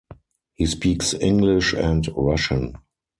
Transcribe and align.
He 0.55 0.65
speaks 0.65 1.13
English 1.13 1.73
and 1.75 2.09
Russian. 2.17 2.79